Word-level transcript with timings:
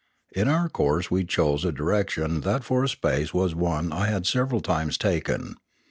In 0.31 0.47
our 0.47 0.67
course 0.67 1.11
we 1.11 1.25
chose 1.25 1.63
a 1.63 1.71
direc 1.71 2.09
tion 2.09 2.41
that 2.41 2.63
for 2.63 2.83
a 2.83 2.89
space 2.89 3.35
was 3.35 3.53
one 3.53 3.91
I 3.93 4.07
had 4.07 4.25
several 4.25 4.59
times 4.59 4.97
taken. 4.97 5.57